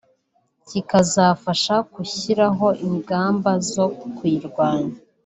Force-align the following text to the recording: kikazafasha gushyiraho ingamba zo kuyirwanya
kikazafasha 0.67 1.75
gushyiraho 1.93 2.67
ingamba 2.87 3.51
zo 3.71 3.85
kuyirwanya 4.15 4.95